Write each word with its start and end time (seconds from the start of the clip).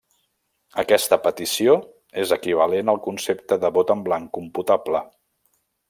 Aquesta 0.83 1.19
petició 1.25 1.75
és 2.23 2.33
equivalent 2.37 2.91
al 2.95 3.01
concepte 3.09 3.59
de 3.67 3.73
vot 3.79 3.97
en 3.97 4.03
blanc 4.09 4.33
computable. 4.41 5.05